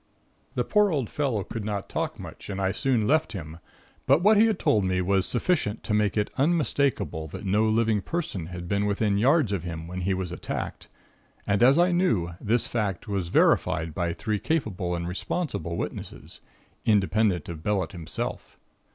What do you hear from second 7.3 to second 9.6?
no living person had been within yards